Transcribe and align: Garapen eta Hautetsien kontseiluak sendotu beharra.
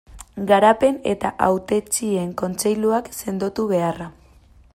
Garapen 0.51 0.97
eta 1.11 1.31
Hautetsien 1.49 2.33
kontseiluak 2.43 3.15
sendotu 3.19 3.69
beharra. 3.75 4.13